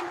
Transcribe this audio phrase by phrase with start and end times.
[0.00, 0.06] We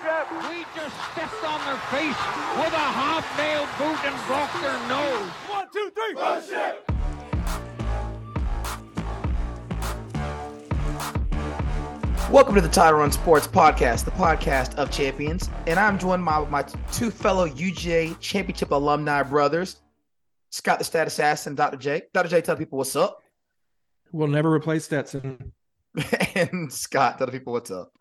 [0.75, 2.19] just stepped on their face
[2.59, 5.29] with a hobnail boot and broke their nose.
[5.49, 6.13] One, two, three.
[6.13, 6.85] Bullshit.
[12.31, 15.49] Welcome to the Title Run Sports Podcast, the podcast of champions.
[15.65, 19.77] And I'm joined by my two fellow UGA championship alumni brothers,
[20.51, 21.77] Scott the Stat Assassin, Dr.
[21.77, 22.03] J.
[22.13, 22.29] Dr.
[22.29, 23.23] J, tell people what's up.
[24.11, 25.51] We'll never replace Stetson.
[26.35, 27.98] and Scott, tell the people what's up.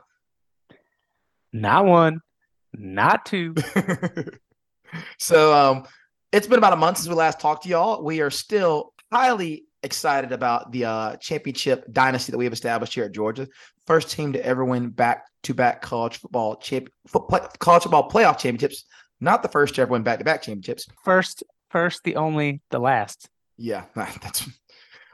[1.52, 2.20] Not one,
[2.74, 3.54] not two.
[5.18, 5.84] so um
[6.32, 8.04] it's been about a month since we last talked to y'all.
[8.04, 13.04] We are still highly excited about the uh, championship dynasty that we have established here
[13.04, 13.48] at Georgia.
[13.86, 16.90] First team to ever win back to back college football champ
[17.58, 18.84] college football playoff championships.
[19.20, 20.86] Not the first to ever win back to back championships.
[21.04, 23.28] First, first, the only, the last.
[23.56, 24.48] Yeah, that's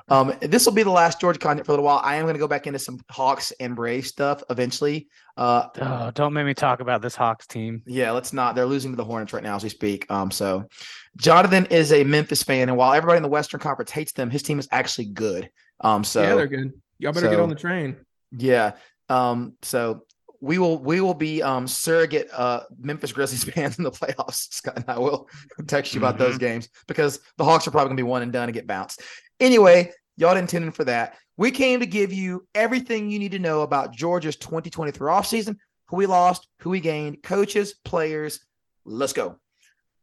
[0.09, 2.01] um, this will be the last Georgia content for a little while.
[2.05, 5.09] I am going to go back into some Hawks and Braves stuff eventually.
[5.37, 7.83] Uh, oh, don't make me talk about this Hawks team.
[7.87, 8.55] Yeah, let's not.
[8.55, 10.11] They're losing to the Hornets right now as we speak.
[10.11, 10.69] Um, so
[11.17, 14.43] Jonathan is a Memphis fan, and while everybody in the Western Conference hates them, his
[14.43, 15.51] team is actually good.
[15.81, 16.73] Um, so yeah, they're good.
[16.99, 17.97] Y'all better so, get on the train.
[18.31, 18.73] Yeah.
[19.09, 20.05] Um, so
[20.45, 24.53] we will we will be um surrogate uh Memphis Grizzlies fans in the playoffs.
[24.53, 25.29] Scott and I will
[25.67, 26.25] text you about mm-hmm.
[26.25, 29.03] those games because the Hawks are probably gonna be one and done and get bounced.
[29.41, 31.17] Anyway, y'all didn't tune in for that.
[31.37, 35.97] We came to give you everything you need to know about Georgia's 2023 offseason, who
[35.97, 38.41] we lost, who we gained, coaches, players.
[38.85, 39.37] Let's go.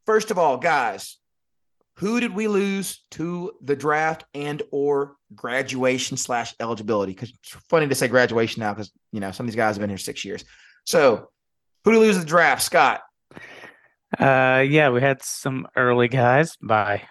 [0.05, 1.17] First of all, guys,
[1.95, 7.13] who did we lose to the draft and or graduation slash eligibility?
[7.13, 9.81] Because it's funny to say graduation now because you know some of these guys have
[9.81, 10.43] been here six years.
[10.83, 11.29] So
[11.83, 13.01] who did we lose the draft, Scott?
[14.19, 17.03] Uh, yeah, we had some early guys by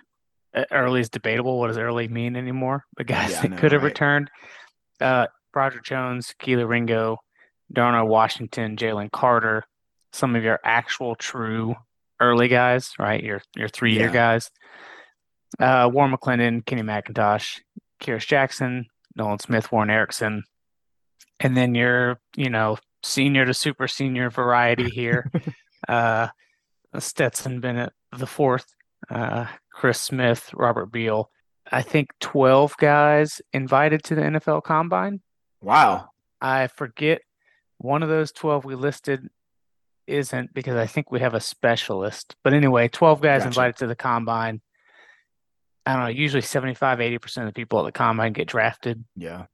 [0.70, 1.58] early is debatable.
[1.58, 2.84] What does early mean anymore?
[2.96, 3.88] But guys yeah, that could have right?
[3.88, 4.30] returned.
[5.00, 7.18] Uh, Roger Jones, Kelee Ringo,
[7.72, 9.64] Darnell Washington, Jalen Carter,
[10.12, 11.74] some of your actual true
[12.20, 13.22] early guys, right?
[13.22, 14.12] Your your three year yeah.
[14.12, 14.50] guys.
[15.58, 17.60] Uh, Warren McClendon, Kenny McIntosh,
[18.00, 18.86] Kearis Jackson,
[19.16, 20.44] Nolan Smith, Warren Ericson,
[21.40, 25.30] and then your you know senior to super senior variety here.
[25.88, 26.28] uh,
[26.98, 28.66] Stetson Bennett the fourth,
[29.08, 29.46] uh,
[29.80, 31.30] Chris Smith, Robert Beal.
[31.72, 35.22] I think 12 guys invited to the NFL Combine.
[35.62, 36.10] Wow.
[36.38, 37.22] I forget
[37.78, 39.30] one of those 12 we listed
[40.06, 42.36] isn't because I think we have a specialist.
[42.44, 43.48] But anyway, 12 guys gotcha.
[43.48, 44.60] invited to the Combine.
[45.86, 49.02] I don't know, usually 75, 80% of the people at the Combine get drafted.
[49.16, 49.46] Yeah.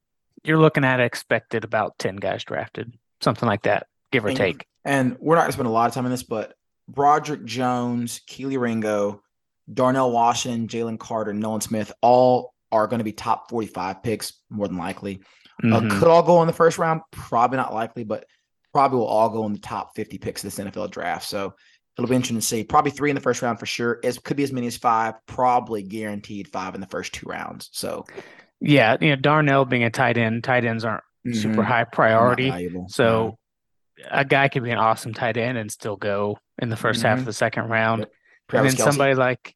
[0.42, 4.66] You're looking at expected about 10 guys drafted, something like that, give or and, take.
[4.84, 6.54] And we're not going to spend a lot of time on this, but
[6.88, 9.22] Broderick Jones, Kelee Ringo,
[9.72, 14.68] Darnell Washington, Jalen Carter, Nolan Smith, all are going to be top 45 picks, more
[14.68, 15.20] than likely.
[15.62, 15.90] Uh, mm-hmm.
[15.90, 17.00] Uh, could all go in the first round?
[17.10, 18.26] Probably not likely, but
[18.72, 21.26] probably will all go in the top 50 picks of this NFL draft.
[21.26, 21.54] So
[21.96, 22.64] it'll be interesting to see.
[22.64, 23.98] Probably three in the first round for sure.
[24.02, 27.70] It could be as many as five, probably guaranteed five in the first two rounds.
[27.72, 28.04] So,
[28.60, 31.38] yeah, you know, Darnell being a tight end, tight ends aren't mm-hmm.
[31.38, 32.70] super high priority.
[32.88, 33.38] So,
[34.10, 37.06] a guy could be an awesome tight end and still go in the 1st mm-hmm.
[37.06, 38.00] half of the second round.
[38.00, 38.10] Yep.
[38.52, 38.84] and then Kelce.
[38.84, 39.54] somebody like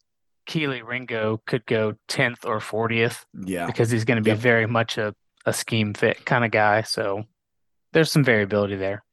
[0.50, 3.24] Kelee Ringo could go 10th or 40th.
[3.46, 3.66] Yeah.
[3.66, 4.38] Because he's going to be yep.
[4.38, 5.14] very much a,
[5.46, 6.82] a scheme fit kind of guy.
[6.82, 7.24] So
[7.92, 9.04] there's some variability there.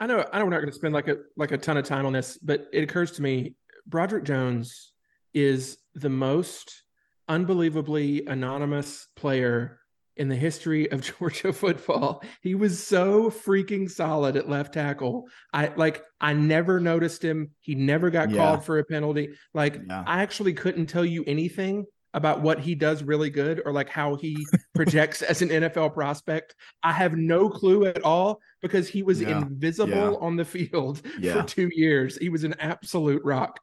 [0.00, 1.84] I know I know we're not going to spend like a like a ton of
[1.84, 3.54] time on this, but it occurs to me
[3.86, 4.92] Broderick Jones
[5.34, 6.84] is the most
[7.28, 9.79] unbelievably anonymous player
[10.20, 12.22] in the history of Georgia football.
[12.42, 15.28] He was so freaking solid at left tackle.
[15.52, 17.50] I like I never noticed him.
[17.60, 18.36] He never got yeah.
[18.36, 19.30] called for a penalty.
[19.54, 20.04] Like yeah.
[20.06, 24.16] I actually couldn't tell you anything about what he does really good or like how
[24.16, 26.54] he projects as an NFL prospect.
[26.82, 29.38] I have no clue at all because he was yeah.
[29.38, 32.18] invisible on the field for 2 years.
[32.18, 33.58] He was an absolute rock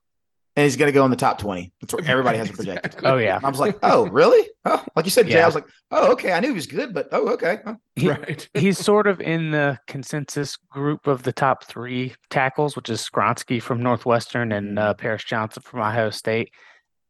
[0.57, 1.71] and he's going to go in the top 20.
[1.79, 2.85] That's what everybody has to project.
[2.87, 3.07] Exactly.
[3.07, 3.39] Oh, yeah.
[3.43, 4.49] I was like, oh, really?
[4.65, 5.43] Oh, like you said, Jay, yeah.
[5.43, 6.31] I was like, oh, okay.
[6.31, 7.59] I knew he was good, but oh, okay.
[7.95, 8.49] He, right.
[8.55, 13.61] he's sort of in the consensus group of the top three tackles, which is Skoronski
[13.61, 16.51] from Northwestern and uh, Paris Johnson from Ohio State.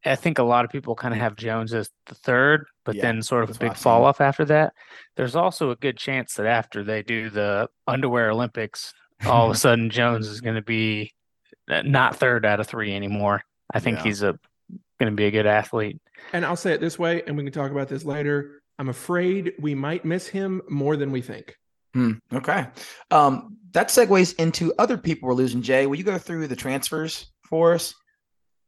[0.03, 3.03] I think a lot of people kind of have Jones as the third, but yeah,
[3.03, 4.73] then sort of a big fall off after that.
[5.15, 8.93] There's also a good chance that after they do the underwear Olympics,
[9.25, 11.13] all of a sudden Jones is going to be
[11.67, 13.43] not third out of three anymore.
[13.71, 14.03] I think yeah.
[14.03, 14.39] he's a
[14.99, 15.99] going to be a good athlete.
[16.33, 18.61] And I'll say it this way, and we can talk about this later.
[18.79, 21.55] I'm afraid we might miss him more than we think.
[21.93, 22.67] Hmm, okay.
[23.11, 25.61] Um, that segues into other people we're losing.
[25.61, 27.95] Jay, will you go through the transfers for us?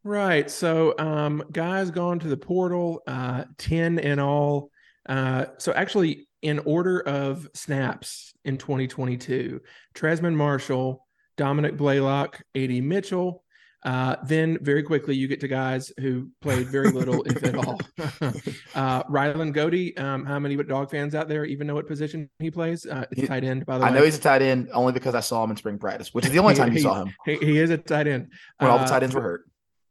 [0.04, 0.50] Right.
[0.50, 4.72] So, um, guys gone to the portal, uh, 10 in all.
[5.08, 9.62] Uh, so actually, in order of snaps in 2022,
[9.94, 11.06] Trezmen Marshall,
[11.40, 13.44] Dominick Blaylock, AD Mitchell.
[13.86, 17.80] Uh, then very quickly you get to guys who played very little, if at all.
[18.76, 22.52] uh, Ryland Goede, um, how many dog fans out there even know what position he
[22.52, 22.86] plays?
[22.86, 23.96] Uh, it's tight end, by the I way.
[23.96, 26.26] I know he's a tight end only because I saw him in spring practice, which
[26.26, 27.16] is the only time you saw him.
[27.24, 28.34] He, he, is a tight end.
[28.58, 29.46] When all the tight ends were hurt.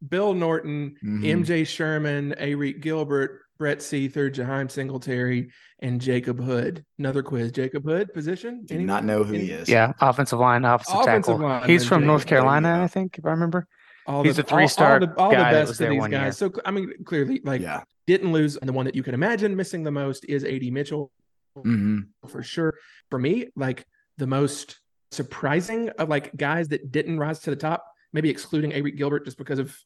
[0.06, 1.24] Bill Norton, mm-hmm.
[1.24, 5.50] MJ Sherman, Arik Gilbert, Brett Seither, Jaheim Singletary,
[5.80, 6.84] and Jacob Hood.
[6.98, 7.50] Another quiz.
[7.50, 8.62] Jacob Hood, position?
[8.64, 9.68] Do not know who he is.
[9.68, 11.48] Yeah, offensive line, offensive, offensive tackle.
[11.48, 13.66] Line, He's from Jacob North Carolina, I think, if I remember.
[14.06, 16.10] All He's the, a three-star all, all, the, all guy the best of these guys.
[16.10, 16.32] Year.
[16.32, 17.82] So I mean, clearly, like, yeah.
[18.06, 18.56] didn't lose.
[18.56, 21.10] And the one that you can imagine missing the most is AD Mitchell,
[21.58, 22.00] mm-hmm.
[22.28, 22.74] for sure.
[23.10, 23.84] For me, like
[24.16, 24.80] the most
[25.10, 29.38] surprising of like guys that didn't rise to the top, maybe excluding Arik Gilbert just
[29.38, 29.76] because of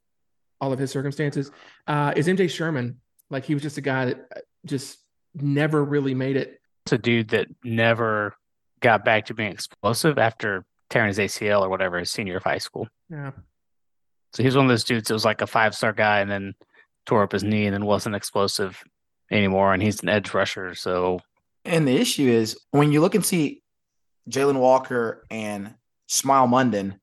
[0.61, 1.51] all of his circumstances,
[1.87, 3.01] uh, is MJ Sherman.
[3.31, 4.99] Like he was just a guy that uh, just
[5.35, 6.61] never really made it.
[6.87, 8.35] It's a dude that never
[8.81, 12.59] got back to being explosive after tearing his ACL or whatever his senior of high
[12.59, 12.89] school.
[13.09, 13.33] Yeah.
[14.35, 16.55] So he's one of those dudes that was like a five star guy and then
[17.07, 18.83] tore up his knee and then wasn't explosive
[19.31, 19.73] anymore.
[19.73, 20.75] And he's an edge rusher.
[20.75, 21.21] So
[21.65, 23.63] and the issue is when you look and see
[24.29, 25.75] Jalon Walker and
[26.09, 26.99] Smael Mondon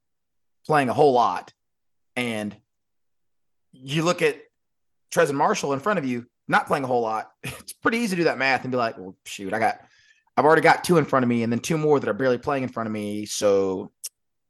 [0.69, 1.51] playing a whole lot,
[2.15, 2.55] and
[3.71, 4.37] you look at
[5.11, 8.21] Trezmen Marshall in front of you not playing a whole lot, it's pretty easy to
[8.21, 9.81] do that math and be like, well, shoot, I got,
[10.37, 12.37] I've already got two in front of me, and then two more that are barely
[12.37, 13.25] playing in front of me.
[13.25, 13.91] So,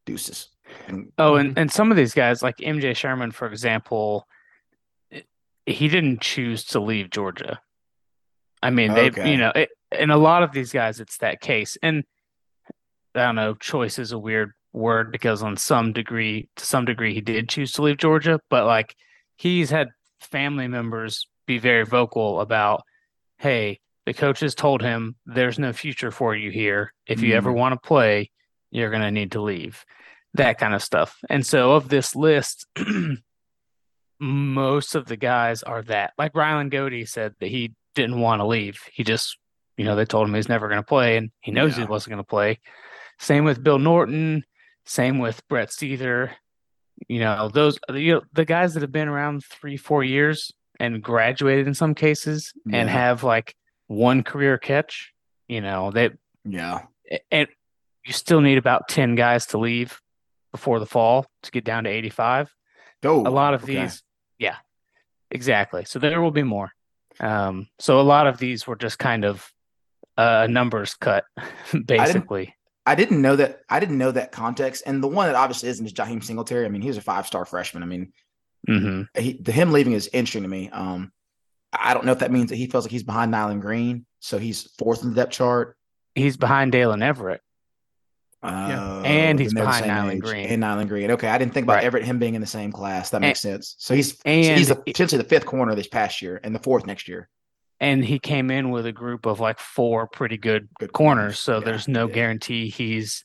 [0.06, 0.50] deuces.
[0.90, 4.28] And, oh, and, and some of these guys, like MJ Sherman, for example,
[5.66, 7.62] he didn't choose to leave Georgia.
[8.62, 9.32] I mean, they, okay.
[9.32, 11.78] you know, it, and a lot of these guys, it's that case.
[11.82, 12.04] And
[13.16, 17.14] I don't know, choice is a weird word because on some degree, to some degree,
[17.14, 18.96] he did choose to leave Georgia, but like
[19.36, 19.90] he's had
[20.20, 22.84] family members be very vocal about,
[23.38, 26.94] hey, the coaches told him there's no future for you here.
[27.06, 27.38] If you mm.
[27.38, 28.32] ever want to play,
[28.72, 29.86] you're going to need to leave.
[30.36, 31.18] That kind of stuff.
[31.30, 32.68] And so, of this list,
[34.20, 36.14] most of the guys are that.
[36.18, 38.80] Like Ryland Goede said that he didn't want to leave.
[38.94, 39.38] He just,
[39.78, 41.86] you know, they told him he's never going to play, and he knows yeah.
[41.86, 42.60] he wasn't going to play.
[43.20, 44.44] Same with Bill Norton.
[44.90, 46.32] Same with Brett Seither.
[47.08, 51.02] You know those you know, the guys that have been around three four years and
[51.02, 52.78] graduated in some cases yeah.
[52.78, 53.56] and have like
[53.86, 55.14] one career catch
[55.48, 56.10] you know they
[56.44, 56.82] yeah.
[57.30, 57.48] And
[58.06, 60.00] you still need about 10 guys to leave
[60.52, 62.52] before the fall to get down to 85
[63.04, 63.76] oh a lot of okay.
[63.76, 64.02] these
[64.40, 64.56] yeah
[65.30, 65.86] exactly.
[65.86, 66.72] So there will be more.
[67.20, 69.48] Um so a lot of these were just kind of
[70.18, 71.26] a numbers cut
[71.86, 72.56] basically
[72.90, 73.62] I didn't know that.
[73.70, 74.82] I didn't know that context.
[74.88, 76.66] And the one that obviously isn't is Jaheim Singletary.
[76.66, 77.84] I mean, he was a five star freshman.
[77.84, 78.14] I mean,
[78.68, 79.22] mm-hmm.
[79.22, 80.72] he, the, him leaving is interesting to me.
[80.72, 81.12] Um,
[81.72, 84.40] I don't know if that means that he feels like he's behind Nyland Green, so
[84.40, 85.78] he's fourth in the depth chart.
[86.16, 87.42] He's behind Daylen Everett.
[88.42, 90.48] Uh, and he's behind Nyland Green.
[90.48, 91.12] And Nyland Green.
[91.12, 91.84] Okay, I didn't think about right.
[91.84, 93.12] Everett him being in the same class.
[93.12, 93.76] That makes and, sense.
[93.78, 96.88] So he's and so he's essentially the fifth corner this past year and the fourth
[96.88, 97.30] next year
[97.80, 101.40] and he came in with a group of like four pretty good, good corners.
[101.40, 103.24] So yeah, there's no guarantee he's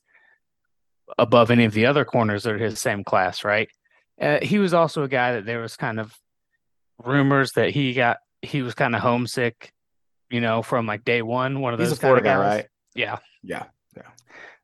[1.19, 3.69] above any of the other corners that are his same class, right?
[4.21, 6.15] Uh, he was also a guy that there was kind of
[7.03, 9.73] rumors that he got he was kind of homesick,
[10.31, 11.61] you know, from like day one.
[11.61, 11.91] One of those.
[11.91, 12.67] He's a Florida guy, right?
[12.95, 13.65] Yeah, yeah,
[13.97, 14.09] yeah.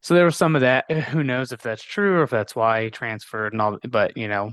[0.03, 0.91] So there was some of that.
[0.91, 3.79] Who knows if that's true or if that's why he transferred and all.
[3.89, 4.53] But you know,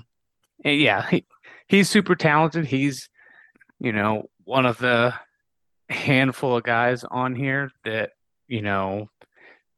[0.65, 1.25] eh, yeah, he,
[1.67, 2.65] he's super talented.
[2.65, 3.09] He's,
[3.79, 5.13] you know, one of the
[5.89, 8.11] handful of guys on here that
[8.47, 9.09] you know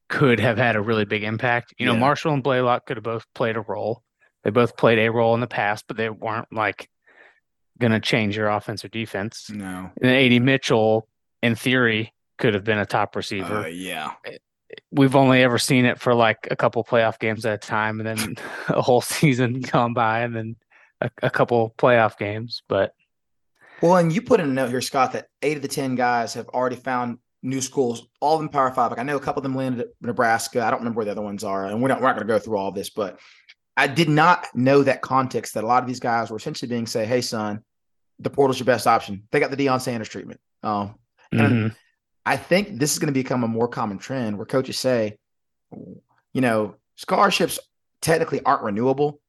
[0.09, 1.73] could have had a really big impact.
[1.77, 1.99] You know, yeah.
[1.99, 4.03] Marshall and Blaylock could have both played a role.
[4.43, 6.89] They both played a role in the past, but they weren't like
[7.79, 9.49] going to change your offense or defense.
[9.49, 9.91] No.
[10.01, 11.07] And AD Mitchell,
[11.41, 13.59] in theory, could have been a top receiver.
[13.59, 14.13] Uh, yeah.
[14.91, 18.07] We've only ever seen it for like a couple playoff games at a time, and
[18.07, 18.35] then
[18.67, 20.55] a whole season gone by, and then
[21.01, 22.63] a, a couple playoff games.
[22.67, 22.93] But
[23.81, 26.33] well, and you put in a note here, Scott, that eight of the 10 guys
[26.33, 28.91] have already found new schools, all of them Power Five.
[28.91, 30.63] Like I know a couple of them landed at Nebraska.
[30.63, 31.65] I don't remember where the other ones are.
[31.65, 33.19] And we're not, we're not going to go through all of this, but
[33.77, 36.86] I did not know that context that a lot of these guys were essentially being
[36.86, 37.63] say, hey, son,
[38.19, 39.24] the portal's your best option.
[39.31, 40.41] They got the Deion Sanders treatment.
[40.63, 40.95] Um,
[41.33, 41.67] mm-hmm.
[42.25, 45.17] I think this is going to become a more common trend where coaches say,
[46.33, 47.59] you know, scholarships
[48.01, 49.21] technically aren't renewable.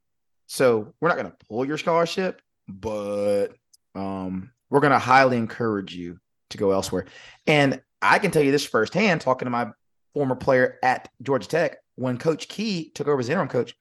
[0.46, 3.48] So we're not going to pull your scholarship, but
[3.94, 6.18] um, we're going to highly encourage you
[6.50, 7.06] to go elsewhere.
[7.46, 9.70] And I can tell you this firsthand, talking to my
[10.14, 13.74] former player at Georgia Tech, when Coach Key took over as interim coach,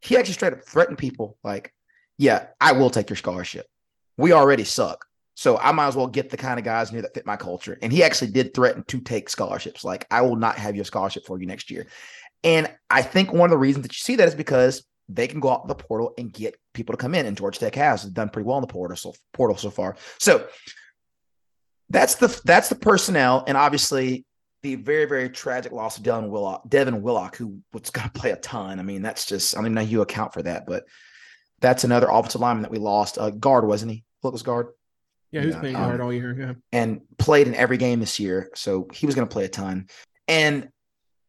[0.00, 1.74] he actually straight up threatened people like,
[2.16, 3.66] "Yeah, I will take your scholarship.
[4.16, 7.02] We already suck, So I might as well get the kind of guys in here
[7.02, 7.78] that fit my culture.
[7.80, 9.84] And he actually did threaten to take scholarships.
[9.84, 11.86] Like, I will not have your scholarship for you next year.
[12.42, 15.40] And I think one of the reasons that you see that is because they can
[15.40, 17.26] go out the portal and get people to come in.
[17.26, 19.96] And Georgia Tech has done pretty well in the portal so, portal so far.
[20.18, 20.46] So
[21.90, 24.24] that's the that's the personnel, and obviously
[24.62, 28.30] the very very tragic loss of Devin Willock, Devin Willock, who was going to play
[28.30, 28.78] a ton.
[28.78, 30.84] I mean, that's just I don't even know how you account for that, but
[31.60, 33.18] that's another offensive lineman that we lost.
[33.18, 34.04] Uh, guard wasn't he?
[34.20, 34.68] What was guard?
[35.30, 36.38] Yeah, he was playing guard um, all year.
[36.38, 39.48] Yeah, and played in every game this year, so he was going to play a
[39.48, 39.88] ton.
[40.26, 40.68] And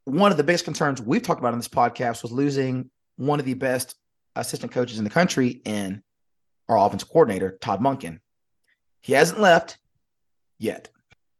[0.05, 3.45] one of the biggest concerns we've talked about in this podcast was losing one of
[3.45, 3.95] the best
[4.37, 6.01] assistant coaches in the country in
[6.69, 8.19] our offensive coordinator, Todd Monken.
[9.01, 9.77] He hasn't left
[10.57, 10.89] yet,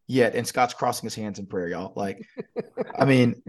[0.05, 1.93] yet, and Scott's crossing his hands in prayer, y'all.
[1.95, 2.27] Like,
[2.97, 3.41] I mean,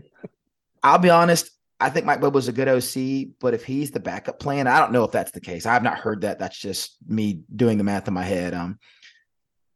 [0.83, 1.51] I'll be honest.
[1.81, 4.93] I think Mike Bobo's a good OC, but if he's the backup plan, I don't
[4.93, 5.67] know if that's the case.
[5.67, 6.39] I have not heard that.
[6.39, 8.55] That's just me doing the math in my head.
[8.55, 8.79] Um,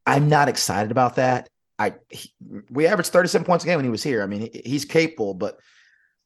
[0.06, 1.49] I'm not excited about that.
[1.76, 2.32] I he,
[2.70, 4.23] we averaged 37 points a game when he was here.
[4.23, 5.58] I mean, he, he's capable, but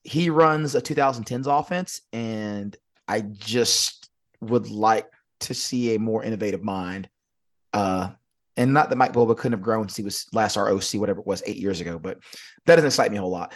[0.09, 2.75] he runs a 2010s offense, and
[3.07, 4.09] I just
[4.41, 5.07] would like
[5.41, 7.11] to see a more innovative mind.
[7.75, 8.11] Uh,
[8.57, 11.27] and not that Mike Bobo couldn't have grown since he was last ROC, whatever it
[11.27, 12.19] was, eight years ago, but
[12.65, 13.53] that doesn't excite me a whole lot.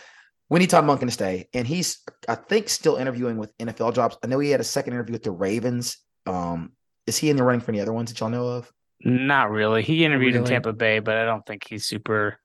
[0.51, 4.19] We need Todd Monken to stay, and he's I think still interviewing with NFL jobs.
[4.23, 5.97] I know he had a second interview with the Ravens.
[6.27, 6.73] Um,
[7.07, 8.71] is he in the running for any other ones that y'all know of?
[9.01, 9.83] Not really.
[9.83, 10.45] He interviewed really?
[10.45, 12.39] in Tampa Bay, but I don't think he's super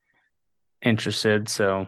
[0.81, 1.49] interested.
[1.49, 1.87] So,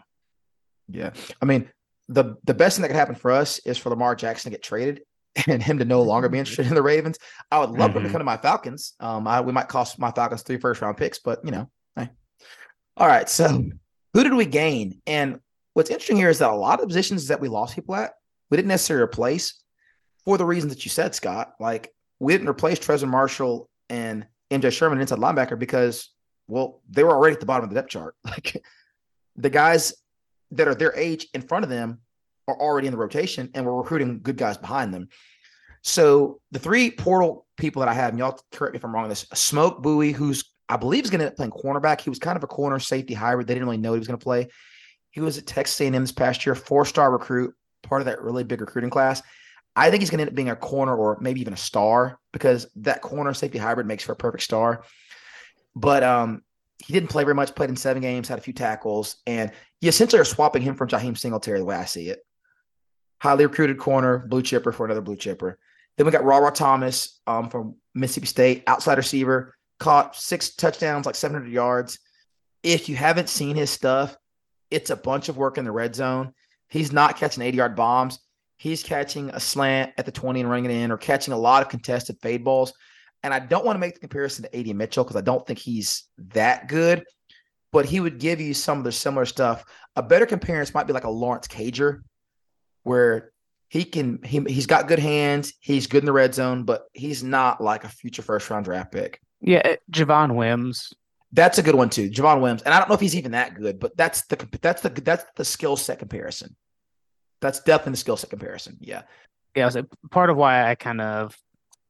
[0.90, 1.12] yeah,
[1.42, 1.70] I mean,
[2.10, 4.64] the the best thing that could happen for us is for Lamar Jackson to get
[4.64, 5.02] traded
[5.48, 7.18] and him to no longer be interested in the Ravens.
[7.52, 7.86] I would love mm-hmm.
[7.86, 8.12] him to mm-hmm.
[8.12, 8.94] come to my Falcons.
[9.00, 12.10] Um, I, we might cost my Falcons three first round picks, but you know, hey.
[12.98, 13.64] All right, so
[14.14, 15.02] who did we gain?
[15.06, 15.40] And
[15.74, 18.14] what's interesting here is that a lot of positions that we lost people at,
[18.50, 19.64] we didn't necessarily replace
[20.26, 21.54] for the reasons that you said, Scott.
[21.60, 26.10] Like we didn't replace Trezmen Marshall and MJ Sherman inside linebacker because,
[26.48, 28.16] well, they were already at the bottom of the depth chart.
[28.26, 28.64] Like
[29.36, 29.94] the guys
[30.52, 32.00] that are their age in front of them
[32.48, 35.08] are already in the rotation, and we're recruiting good guys behind them.
[35.82, 39.04] So the three portal people that I have, and y'all correct me if I'm wrong
[39.04, 42.02] on this, Smoke Bowie, who's I believe is going to end up playing cornerback.
[42.02, 43.48] He was kind of a corner safety hybrid.
[43.48, 44.50] They didn't really know he was going to play.
[45.10, 48.62] He was at Texas A&M this past year, four-star recruit, part of that really big
[48.62, 49.24] recruiting class.
[49.76, 52.20] I think he's going to end up being a corner or maybe even a star
[52.32, 54.84] because that corner safety hybrid makes for a perfect star.
[55.76, 56.44] But um,
[56.80, 59.90] he didn't play very much, played in seven games, had a few tackles, and you
[59.90, 62.20] essentially are swapping him from Jaheim Singletary the way I see it.
[63.22, 65.58] Highly recruited corner, blue chipper for another blue chipper.
[65.98, 71.16] Then we got Rara Thomas um, from Mississippi State, outside receiver, caught six touchdowns, like
[71.16, 72.00] 700 yards.
[72.64, 74.16] If you haven't seen his stuff,
[74.72, 76.34] it's a bunch of work in the red zone.
[76.70, 78.20] He's not catching 80 yard bombs
[78.60, 81.64] he's catching a slant at the 20 and running it in or catching a lot
[81.64, 82.74] of contested fade balls.
[83.24, 85.60] And I don't want to make the comparison to AD Mitchell because I don't think
[85.60, 87.04] he's that good,
[87.72, 89.66] but he would give you some of the similar stuff.
[89.96, 92.02] A better comparison might be like a Lawrence Cager,
[92.84, 93.32] where
[93.68, 97.24] he can he he's got good hands, he's good in the red zone, but he's
[97.24, 99.20] not like a future first round draft pick.
[99.42, 100.94] Yeah, uh, Javon Wims.
[101.32, 102.64] That's a good one too, Javon Wims.
[102.64, 105.26] And I don't know if he's even that good, but that's the that's the that's
[105.36, 106.56] the skill set comparison
[107.42, 108.78] that's definitely the skill set comparison.
[108.80, 109.04] Yeah.
[109.56, 109.70] Yeah.
[109.70, 111.38] So part of why I kind of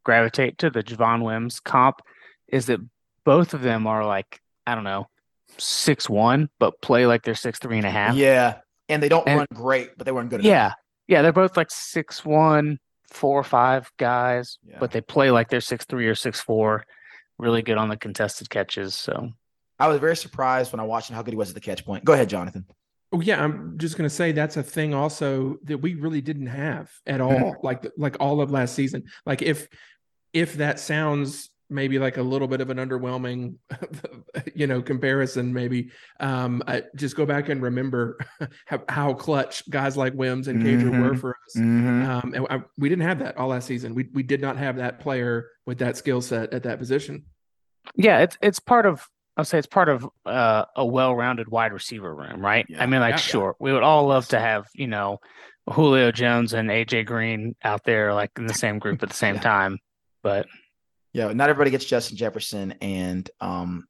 [0.03, 2.01] gravitate to the Javon Wims comp
[2.48, 2.79] is that
[3.24, 5.08] both of them are like, I don't know,
[5.58, 8.15] six one, but play like they're six three and a half.
[8.15, 8.60] Yeah.
[8.88, 10.65] And they don't and, run great, but they weren't good Yeah.
[10.68, 10.74] Enough.
[11.08, 11.22] Yeah.
[11.22, 12.79] They're both like six one,
[13.12, 14.77] four or five guys, yeah.
[14.79, 16.86] but they play like they're six three or six four.
[17.38, 18.96] Really good on the contested catches.
[18.96, 19.32] So
[19.79, 21.86] I was very surprised when I watched him how good he was at the catch
[21.86, 22.03] point.
[22.03, 22.65] Go ahead, Jonathan.
[23.12, 26.92] Oh yeah, I'm just gonna say that's a thing also that we really didn't have
[27.08, 27.32] at all.
[27.32, 27.66] Mm-hmm.
[27.66, 29.06] like like all of last season.
[29.25, 29.68] Like if
[30.34, 33.56] if that sounds maybe like a little bit of an underwhelming
[34.56, 38.18] you know comparison maybe um I just go back and remember
[38.66, 41.01] how, how, clutch guys like wims and cager mm-hmm.
[41.01, 42.10] were for us mm-hmm.
[42.10, 44.78] um and I, we didn't have that all last season we, we did not have
[44.78, 47.25] that player with that skill set at that position
[47.96, 49.08] yeah it's it's part of
[49.38, 52.66] I'll say it's part of uh, a well-rounded wide receiver room, right?
[52.68, 52.84] Yeah.
[52.84, 53.64] I mean, like, yeah, sure, yeah.
[53.64, 55.20] we would all love to have, you know,
[55.72, 59.40] Julio Jones and AJ Green out there, like in the same group at the same
[59.40, 59.80] time.
[60.24, 60.48] But
[61.14, 63.88] yeah, not everybody gets Justin Jefferson and um,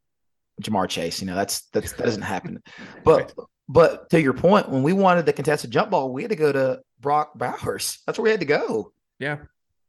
[0.62, 1.22] Ja'Marr Chase.
[1.22, 2.62] You know, that's that's that doesn't happen.
[3.04, 3.48] But right.
[3.68, 6.52] but to your point, when we wanted the contested jump ball, we had to go
[6.52, 8.00] to Brock Bowers.
[8.06, 8.92] That's where we had to go.
[9.20, 9.38] Yeah.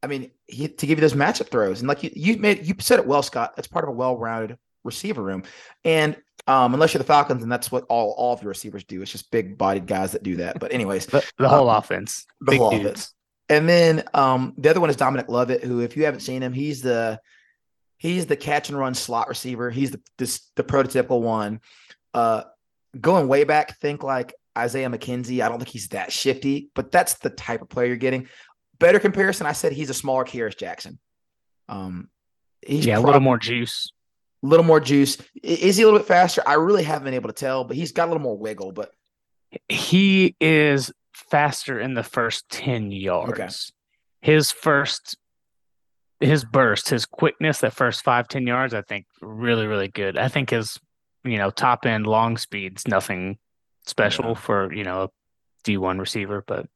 [0.03, 2.75] I mean, he, to give you those matchup throws, and like you, you made, you
[2.79, 3.55] said it well, Scott.
[3.55, 5.43] That's part of a well-rounded receiver room.
[5.85, 9.03] And um, unless you're the Falcons, and that's what all, all of your receivers do.
[9.03, 10.59] It's just big bodied guys that do that.
[10.59, 12.85] But anyways, the, the whole um, offense, the whole dudes.
[12.85, 13.15] offense.
[13.49, 16.53] And then um, the other one is Dominic Lovett, who, if you haven't seen him,
[16.53, 17.21] he's the
[18.01, 19.71] He's the catch and run slot receiver.
[19.71, 21.61] He's the this, the prototypical one.
[22.15, 22.45] Uh,
[22.99, 25.45] going way back, think like Isaiah McKenzie.
[25.45, 28.27] I don't think he's that shifty, but that's the type of player you're getting.
[28.79, 30.99] Better comparison, I said he's a smaller Kearis Jackson.
[31.69, 32.09] Um,
[32.67, 33.93] he's yeah, a little more juice.
[34.43, 35.19] A little more juice.
[35.43, 36.43] Is he a little bit faster?
[36.47, 38.73] I really haven't been able to tell, but he's got a little more wiggle.
[38.73, 38.93] But
[39.69, 43.33] he is faster in the first 10 yards.
[43.33, 43.49] Okay.
[44.23, 45.17] His first
[46.21, 50.19] his burst, his quickness, that first five, 10 yards, I think really, really good.
[50.19, 50.79] I think his,
[51.25, 53.39] you know, top end long speed's nothing
[53.87, 54.35] special yeah.
[54.35, 55.09] for, you know, a
[55.65, 56.67] D1 receiver, but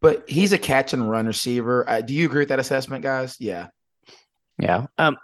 [0.00, 1.88] but he's a catch and run receiver.
[1.88, 3.36] Uh, do you agree with that assessment, guys?
[3.40, 3.68] Yeah.
[4.58, 4.86] Yeah.
[4.98, 5.16] Um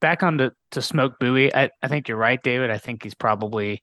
[0.00, 2.70] back on to, to Smoke Bowie, I, I think you're right, David.
[2.70, 3.82] I think he's probably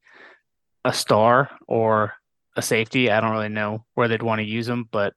[0.86, 2.13] a star or
[2.55, 3.10] a safety.
[3.10, 5.13] I don't really know where they'd want to use him, but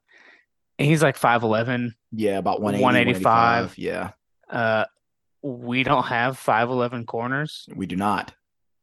[0.79, 1.93] he's like 5'11.
[2.13, 3.79] Yeah, about 185.
[3.79, 4.13] Yeah.
[4.49, 4.85] Uh,
[5.43, 7.67] we don't have 5'11 corners.
[7.75, 8.35] We do not.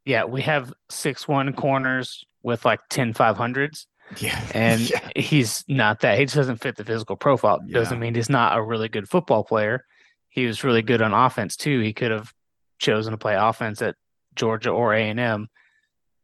[0.06, 3.86] Yeah, we have six one corners with like 10 500s.
[4.18, 4.40] Yeah.
[4.54, 5.10] And yeah.
[5.16, 6.20] he's not that.
[6.20, 7.60] He just doesn't fit the physical profile.
[7.66, 7.76] Yeah.
[7.76, 9.86] Doesn't mean he's not a really good football player.
[10.34, 11.80] He was really good on offense too.
[11.80, 12.34] He could have
[12.80, 13.96] chosen to play offense at
[14.36, 15.48] Georgia or A&M.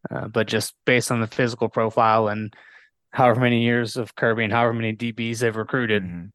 [0.10, 2.56] Uh, but just based on the physical profile and
[3.12, 6.04] however many years of Kirby and however many DBs they've recruited.
[6.04, 6.26] Mm-hmm.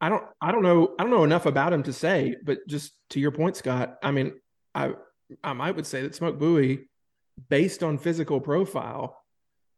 [0.00, 2.92] I don't I don't know I don't know enough about him to say, but just
[3.10, 4.32] to your point, Scott, I mean,
[4.74, 4.94] I
[5.44, 6.88] I might would say that Smoke Bowie,
[7.48, 9.22] based on physical profile,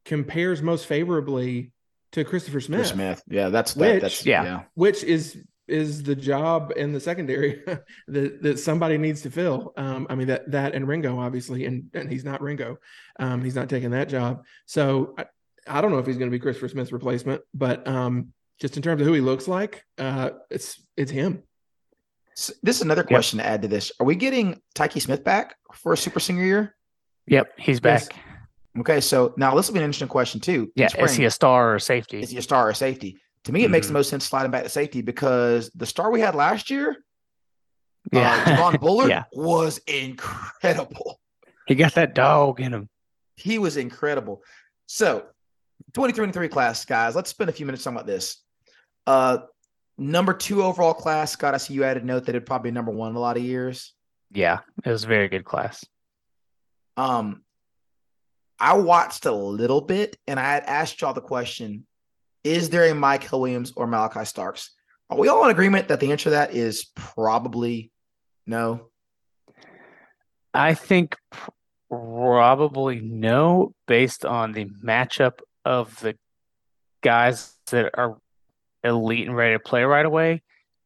[0.06, 1.72] compares most favorably
[2.12, 2.80] to Christopher Smith.
[2.80, 4.44] Chris Smith, yeah, that's which, that's yeah.
[4.44, 5.36] yeah, which is
[5.68, 7.62] is the job in the secondary
[8.08, 9.72] that that somebody needs to fill.
[9.76, 12.78] Um, I mean that that and Ringo obviously, and and he's not Ringo,
[13.18, 14.44] um, he's not taking that job.
[14.66, 15.26] So I,
[15.66, 18.82] I don't know if he's going to be Christopher Smith's replacement, but um, just in
[18.82, 21.42] terms of who he looks like, uh, it's it's him.
[22.34, 23.46] So this is another question yep.
[23.46, 23.90] to add to this.
[23.98, 26.76] Are we getting Tyke Smith back for a super senior year?
[27.26, 28.02] Yep, he's back.
[28.10, 28.20] Yes.
[28.80, 30.70] Okay, so now this will be an interesting question too.
[30.76, 32.20] Yeah, is he a star or safety?
[32.20, 33.18] Is he a star or safety?
[33.44, 33.72] To me, it mm-hmm.
[33.72, 36.96] makes the most sense sliding back to safety because the star we had last year,
[38.12, 39.24] yeah, uh, Javon Bullard yeah.
[39.32, 41.20] was incredible.
[41.66, 42.88] He got that dog in him.
[43.36, 44.42] He was incredible.
[44.86, 45.26] So
[45.94, 47.14] 2023 class, guys.
[47.14, 48.42] Let's spend a few minutes talking about this.
[49.06, 49.38] Uh,
[49.96, 51.32] number two overall class.
[51.32, 53.36] Scott, I see you added note that it'd probably be number one in a lot
[53.36, 53.92] of years.
[54.30, 55.84] Yeah, it was a very good class.
[56.96, 57.42] Um,
[58.58, 61.86] I watched a little bit, and I had asked y'all the question:
[62.44, 64.70] Is there a Mike Williams or Malaki Starks?
[65.10, 67.90] Are we all in agreement that the answer to that is probably
[68.46, 68.88] no?
[70.52, 71.16] I think
[71.90, 76.16] probably no, based on the matchup of the
[77.02, 78.18] guys that are
[78.84, 80.42] elite and ready to play right away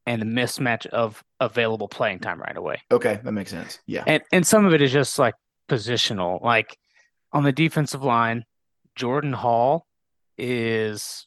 [0.06, 2.80] and the mismatch of available playing time right away.
[2.90, 3.78] Okay, that makes sense.
[3.86, 4.04] Yeah.
[4.06, 5.34] And and some of it is just like
[5.68, 6.42] positional.
[6.42, 6.76] Like
[7.32, 8.44] on the defensive line,
[8.94, 9.86] Jordan Hall
[10.36, 11.26] is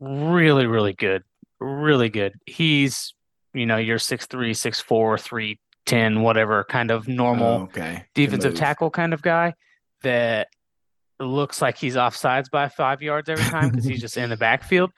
[0.00, 1.22] really, really good.
[1.60, 2.34] Really good.
[2.46, 3.14] He's,
[3.54, 8.04] you know, your 6'3, 6'4, 310, whatever kind of normal oh, okay.
[8.14, 9.54] defensive tackle kind of guy
[10.02, 10.48] that
[11.18, 14.90] looks like he's offsides by five yards every time because he's just in the backfield.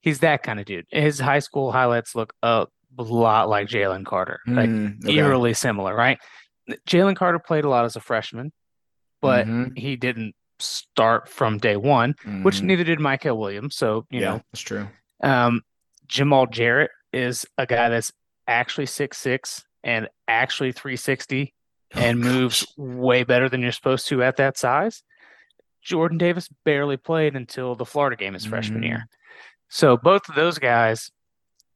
[0.00, 0.86] He's that kind of dude.
[0.90, 2.66] His high school highlights look a
[2.96, 5.16] lot like Jalen Carter, like mm, okay.
[5.16, 6.18] eerily similar, right?
[6.88, 8.52] Jalen Carter played a lot as a freshman,
[9.20, 9.74] but mm-hmm.
[9.74, 12.42] he didn't start from day one, mm-hmm.
[12.42, 13.76] which neither did Mykel Williams.
[13.76, 14.88] So, you yeah, know, that's true.
[15.22, 15.62] Um,
[16.08, 18.12] Jamaal Jarrett is a guy that's
[18.46, 21.54] actually six six and actually 360
[21.94, 25.02] and oh, moves way better than you're supposed to at that size.
[25.82, 28.50] Jordan Davis barely played until the Florida game his mm-hmm.
[28.50, 28.96] freshman year.
[28.96, 29.14] Mm-hmm.
[29.68, 31.10] So both of those guys,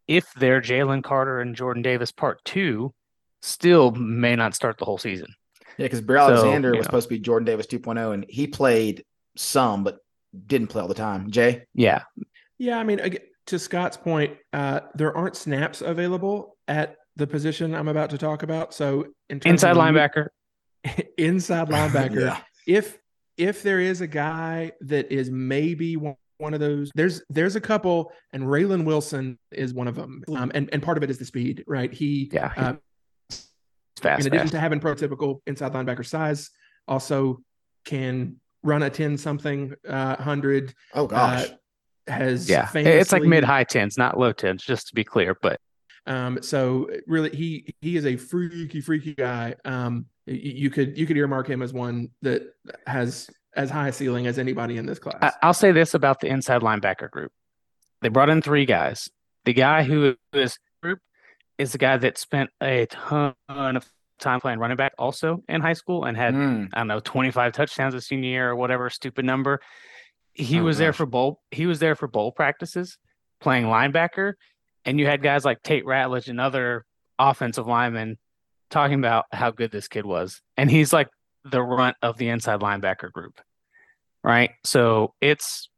[0.09, 2.93] if they're Jalen Carter and Jordan Davis part two,
[3.41, 5.35] still may not start the whole season.
[5.81, 6.83] Yeah, because Bear so, Alexander was know.
[6.83, 9.05] supposed to be Jordan Davis 2.0, and he played
[9.37, 9.99] some, but
[10.47, 11.31] didn't play all the time.
[11.31, 11.65] Jay?
[11.75, 12.03] Yeah.
[12.59, 13.01] Yeah, I mean,
[13.47, 18.43] to Scott's point, uh, there aren't snaps available at the position I'm about to talk
[18.43, 18.75] about.
[18.75, 20.29] So in inside linebacker,
[21.19, 22.41] inside linebacker, yeah.
[22.67, 22.99] if
[23.39, 27.61] if there is a guy that is maybe one, one of those, there's there's a
[27.61, 30.23] couple, and Raylen Wilson is one of them.
[30.35, 31.93] Um, and and part of it is the speed, right?
[31.93, 32.53] He yeah.
[32.57, 32.75] Uh,
[34.01, 34.53] fast, in addition fast.
[34.53, 36.51] to having prototypical inside linebacker size,
[36.89, 37.41] also
[37.85, 40.75] can run a 10 something uh, hundred.
[40.95, 41.49] Oh gosh.
[41.49, 41.55] Uh,
[42.07, 45.37] has yeah, famously, it's like mid high tens, not low tens, just to be clear.
[45.41, 45.61] But
[46.07, 49.55] um, so really, he he is a freaky, freaky guy.
[49.65, 52.43] Um, you could you could earmark him as one that
[52.87, 55.35] has as high a ceiling as anybody in this class.
[55.43, 57.33] I'll say this about the inside linebacker group:
[58.03, 59.09] they brought in three guys.
[59.45, 60.99] The guy who is group
[61.61, 63.87] is a guy that spent a ton of
[64.19, 66.69] time playing running back also in high school and had mm.
[66.73, 69.61] I don't know 25 touchdowns a senior year or whatever stupid number.
[70.33, 70.81] He oh, was gosh.
[70.81, 71.41] there for bowl.
[71.51, 72.97] He was there for bowl practices
[73.41, 74.35] playing linebacker,
[74.85, 76.85] and you had guys like Tate Ratledge and other
[77.19, 78.17] offensive linemen
[78.71, 81.09] talking about how good this kid was, and he's like
[81.45, 83.41] the runt of the inside linebacker group,
[84.23, 84.53] right?
[84.65, 85.69] So it's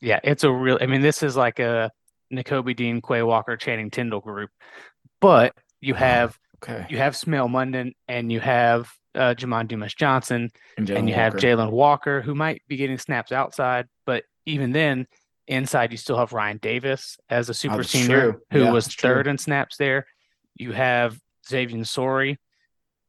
[0.00, 0.78] yeah, it's a real.
[0.80, 1.90] I mean, this is like a
[2.32, 4.50] Nakobe Dean, Quay Walker, Channing Tindall group,
[5.24, 6.86] but you have okay.
[6.90, 11.22] you have Smael Mondon and you have uh, Jamon Dumas Johnson and, and you Walker.
[11.22, 15.06] have Jalon Walker who might be getting snaps outside, but even then,
[15.46, 18.40] inside you still have Ryan Davis as a super senior true.
[18.50, 19.30] who yeah, was third true.
[19.30, 20.06] in snaps there.
[20.56, 22.38] You have Xavier Sorey.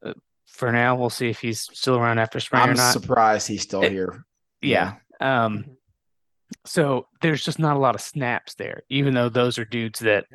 [0.03, 0.13] Uh,
[0.47, 2.93] for now, we'll see if he's still around after spring I'm or not.
[2.93, 4.23] surprised he's still it, here.
[4.61, 4.95] Yeah.
[5.19, 5.45] yeah.
[5.45, 5.65] Um,
[6.65, 10.25] so there's just not a lot of snaps there, even though those are dudes that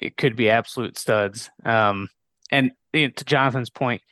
[0.00, 1.50] it could be absolute studs.
[1.64, 2.08] Um,
[2.50, 4.02] and you know, to Jonathan's point,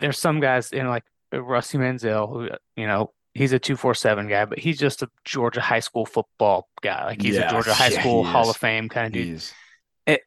[0.00, 3.94] there's some guys, you know, like Rusty Mansell, who you know he's a two four
[3.94, 7.06] seven guy, but he's just a Georgia high school football guy.
[7.06, 9.42] Like he's yeah, a Georgia high yeah, school Hall of Fame kind of dude.
[10.06, 10.22] It,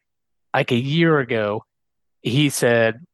[0.53, 1.65] like a year ago,
[2.21, 3.05] he said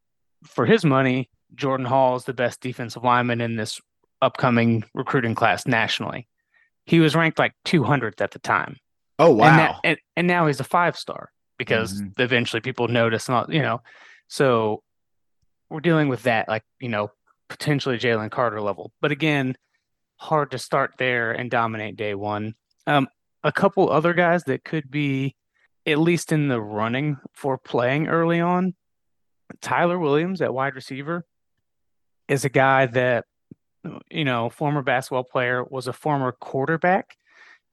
[0.44, 3.82] for his money, Jordan Hall is the best defensive lineman in this
[4.22, 6.28] upcoming recruiting class nationally.
[6.86, 8.78] He was ranked like 200th at the time.
[9.18, 9.48] Oh wow!
[9.48, 12.20] And, that, and, and now he's a five star because mm-hmm.
[12.20, 13.82] eventually people notice, not you know.
[14.28, 14.82] So
[15.70, 17.12] we're dealing with that, like you know,
[17.50, 18.92] potentially Jalen Carter level.
[19.00, 19.56] But again,
[20.16, 22.56] hard to start there and dominate day one.
[22.88, 23.08] Um,
[23.44, 25.36] a couple other guys that could be
[25.86, 28.74] at least in the running for playing early on.
[29.62, 31.26] Tyler Williams at wide receiver
[32.28, 33.26] is a guy that,
[34.12, 37.16] you know, former basketball player, was a former quarterback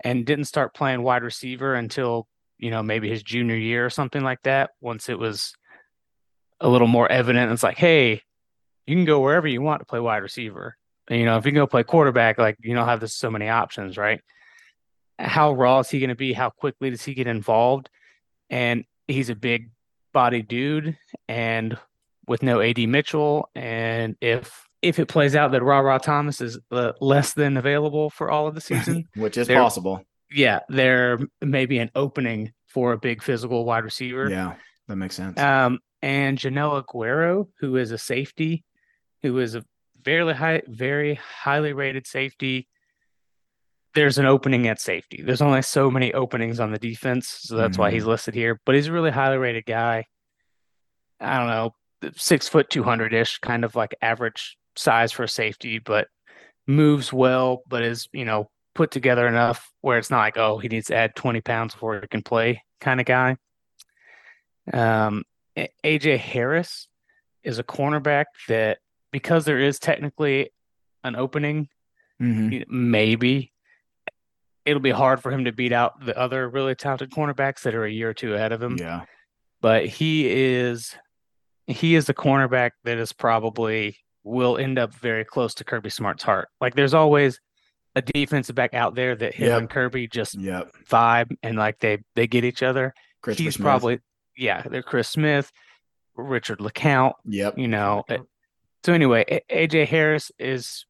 [0.02, 2.26] and didn't start playing wide receiver until,
[2.58, 4.70] you know, maybe his junior year or something like that.
[4.80, 5.54] Once it was
[6.60, 8.22] a little more evident, it's like, hey,
[8.86, 10.76] you can go wherever you want to play wide receiver.
[11.08, 13.30] And, you know, if you can go play quarterback, like you don't have this so
[13.30, 14.20] many options, right?
[15.18, 16.32] How raw is he going to be?
[16.32, 17.88] How quickly does he get involved?
[18.50, 19.70] And he's a big
[20.12, 20.96] body dude,
[21.28, 21.76] and
[22.26, 26.58] with no AD Mitchell, and if if it plays out that Ra Ra Thomas is
[26.70, 30.02] uh, less than available for all of the season, which is possible,
[30.36, 34.28] yeah, there may be an opening for a big physical wide receiver.
[34.28, 34.54] Yeah,
[34.86, 35.40] that makes sense.
[35.40, 38.62] Um, and Joenel Aguero, who is a safety,
[39.22, 39.64] who is a
[40.02, 42.68] very high, very highly rated safety.
[43.94, 45.22] There's an opening at safety.
[45.24, 47.80] There's only so many openings on the defense, so that's mm-hmm.
[47.80, 48.10] why he's mm-hmm.
[48.10, 48.60] listed here.
[48.66, 50.04] But he's a really highly rated guy.
[51.18, 55.28] I don't know, six foot, two hundred ish, kind of like average size for a
[55.28, 56.08] safety, but
[56.66, 60.68] moves well, but is you know put together enough where it's not like oh he
[60.68, 63.36] needs to add twenty pounds before he can play kind of guy.
[64.72, 65.24] Um,
[65.84, 66.88] AJ Harris
[67.42, 68.78] is a cornerback that
[69.10, 70.50] because there is technically
[71.02, 71.68] an opening,
[72.20, 72.62] mm-hmm.
[72.68, 73.52] maybe
[74.66, 77.84] it'll be hard for him to beat out the other really talented cornerbacks that are
[77.84, 78.76] a year or two ahead of him.
[78.78, 79.04] Yeah.
[79.62, 80.94] But he is
[81.66, 86.24] he is the cornerback that is probably will end up very close to Kirby Smart's
[86.24, 86.48] heart.
[86.60, 87.40] Like there's always
[87.96, 89.58] a defensive back out there that him yep.
[89.58, 90.70] and Kirby just yep.
[90.88, 92.94] vibe and like they they get each other.
[93.24, 93.64] He's Smith.
[93.64, 94.00] probably
[94.36, 95.50] yeah, they're Chris Smith,
[96.14, 97.14] Richard LeCounte.
[97.24, 97.58] Yep.
[97.58, 98.04] You know,
[98.84, 100.86] so anyway, AJ Harris is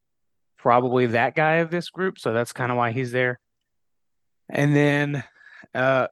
[0.57, 3.39] probably that guy of this group, so that's kind of why he's there.
[4.49, 5.23] And then,
[5.73, 6.07] uh,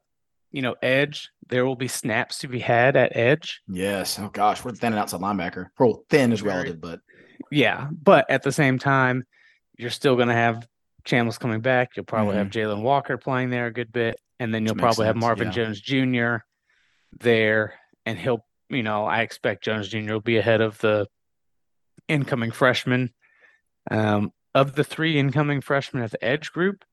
[0.52, 1.30] you know, edge.
[1.48, 3.62] There will be snaps to be had at edge.
[3.68, 4.18] Yes.
[4.18, 5.68] Oh gosh, we're thin and outside linebacker.
[5.78, 7.02] Well, thin is relative, but
[7.52, 7.88] yeah.
[7.92, 9.26] But at the same time,
[9.78, 10.68] you're still going to have
[11.06, 11.92] Chambliss coming back.
[11.96, 12.44] You'll probably mm-hmm.
[12.44, 15.08] have Jalon Walker playing there a good bit, and then you'll probably sense.
[15.08, 15.54] have Marvin yeah.
[15.54, 16.38] Jones Jr.
[17.20, 20.14] there, and he'll, you know, I expect Jones Jr.
[20.14, 21.08] will be ahead of the
[22.08, 23.14] incoming freshmen.
[23.90, 26.84] Um, of the three incoming freshmen at the edge group,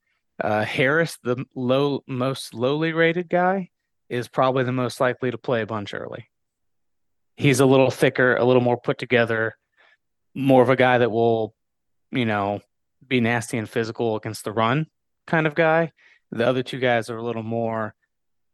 [0.43, 3.69] uh, Harris, the low most lowly rated guy,
[4.09, 6.29] is probably the most likely to play a bunch early.
[7.35, 9.57] He's a little thicker, a little more put together,
[10.35, 11.55] more of a guy that will,
[12.11, 12.61] you know,
[13.07, 14.87] be nasty and physical against the run
[15.27, 15.91] kind of guy.
[16.31, 17.93] The other two guys are a little more,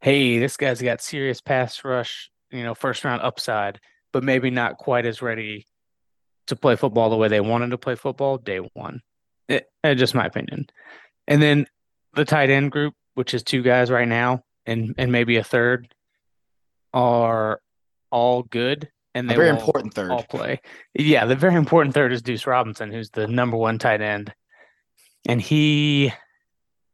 [0.00, 3.80] hey, this guy's got serious pass rush, you know, first round upside,
[4.12, 5.66] but maybe not quite as ready
[6.48, 9.00] to play football the way they wanted to play football day one.
[9.48, 10.66] It, it, just my opinion.
[11.26, 11.66] And then
[12.14, 15.92] the tight end group, which is two guys right now, and and maybe a third,
[16.92, 17.60] are
[18.10, 18.90] all good.
[19.14, 20.10] And they a very important third.
[20.10, 20.60] All play.
[20.94, 24.32] Yeah, the very important third is Duce Robinson, who's the number one tight end,
[25.28, 26.12] and he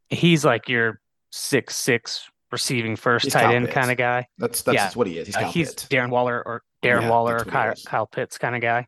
[0.08, 4.26] he's like your six six receiving first he's tight end kind of guy.
[4.38, 4.90] That's that's yeah.
[4.94, 5.26] what he is.
[5.26, 8.62] He's, uh, he's Darren Waller or Darren yeah, Waller or Kyle, Kyle Pitts kind of
[8.62, 8.86] guy.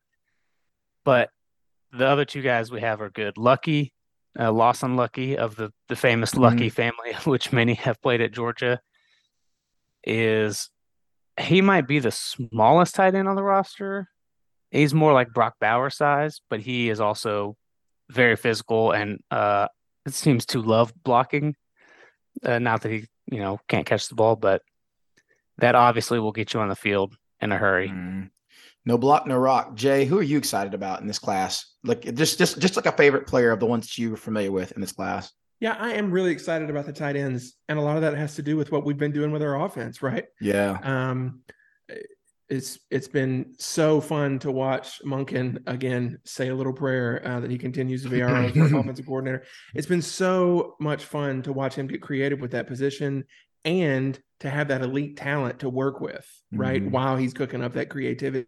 [1.05, 1.31] But
[1.92, 3.38] the other two guys we have are good.
[3.38, 3.92] Luckie,
[4.38, 6.42] uh, Lawson Luckie of the the famous mm-hmm.
[6.42, 8.81] Luckie family, which many have played at Georgia,
[10.05, 10.70] is
[11.38, 14.09] he might be the smallest tight end on the roster.
[14.70, 17.57] He's more like Brock Bowers size, but he is also
[18.11, 19.68] very physical and uh,
[20.07, 21.55] it seems to love blocking.
[22.42, 24.62] Uh, not that he, you know, can't catch the ball, but
[25.59, 27.88] that obviously will get you on the field in a hurry.
[27.88, 28.31] Mm.
[28.85, 29.75] No block, no rock.
[29.75, 31.66] Jay, who are you excited about in this class?
[31.85, 34.81] Like just just just like a favorite player of the ones you're familiar with in
[34.81, 35.31] this class.
[35.61, 38.37] Yeah, I am really excited about the tight ends, and a lot of that has
[38.37, 40.27] to do with what we've been doing with our offense, right?
[40.40, 40.79] Yeah.
[40.83, 41.42] Um,
[42.49, 47.51] it's it's been so fun to watch Monken again say a little prayer uh, that
[47.51, 49.45] he continues to be our offensive coordinator.
[49.75, 53.25] It's been so much fun to watch him get creative with that position
[53.65, 56.81] and to have that elite talent to work with, right?
[56.81, 56.93] Mm-hmm.
[56.93, 58.47] While he's cooking up that creativity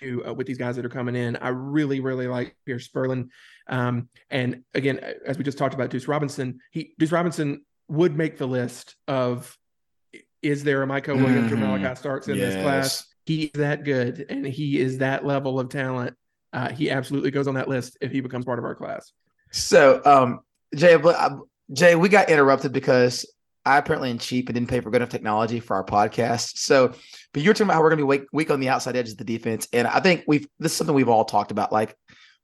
[0.00, 1.36] to, uh, with these guys that are coming in.
[1.36, 3.28] I really, really like Pearce Spurlin.
[3.68, 8.38] Um, and again, as we just talked about Duce Robinson, he Duce Robinson would make
[8.38, 9.56] the list of
[10.42, 11.62] is there a Mykel Williams mm-hmm.
[11.62, 12.54] or Malaki Starks in yes.
[12.54, 13.13] this class?
[13.26, 16.16] He is that good and he is that level of talent.
[16.52, 19.12] Uh, he absolutely goes on that list if he becomes part of our class.
[19.50, 20.40] So, um,
[20.74, 20.96] Jay,
[21.72, 23.26] Jay, we got interrupted because
[23.66, 26.58] I apparently am cheap and didn't pay for good enough technology for our podcast.
[26.58, 26.92] So,
[27.32, 29.10] but you're talking about how we're going to be weak, weak on the outside edge
[29.10, 31.72] of the defense, and I think we've this is something we've all talked about.
[31.72, 31.96] Like